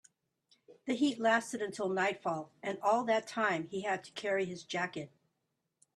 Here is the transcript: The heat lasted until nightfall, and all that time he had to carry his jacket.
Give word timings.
The 0.85 0.95
heat 0.95 1.19
lasted 1.19 1.61
until 1.61 1.87
nightfall, 1.87 2.49
and 2.63 2.79
all 2.81 3.03
that 3.03 3.27
time 3.27 3.67
he 3.67 3.81
had 3.81 4.03
to 4.05 4.11
carry 4.13 4.45
his 4.45 4.63
jacket. 4.63 5.11